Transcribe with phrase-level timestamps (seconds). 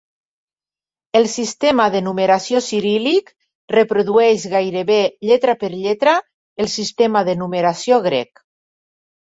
[1.19, 3.29] El sistema de numeració ciríl·lic
[3.75, 6.19] reprodueix gairebé lletra per lletra
[6.65, 8.47] el sistema de numeració grec.